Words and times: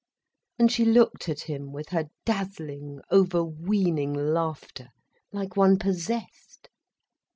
And 0.57 0.71
she 0.71 0.83
looked 0.83 1.29
at 1.29 1.41
him 1.41 1.71
with 1.71 1.89
her 1.89 2.09
dazzling, 2.25 3.01
overweening 3.11 4.15
laughter, 4.15 4.89
like 5.31 5.55
one 5.55 5.77
possessed. 5.77 6.69